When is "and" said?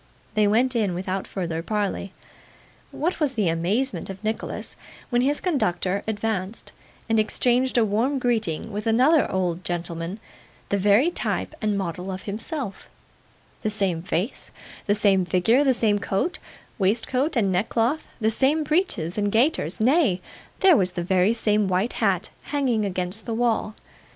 7.07-7.19, 11.61-11.77, 17.35-17.51, 19.19-19.31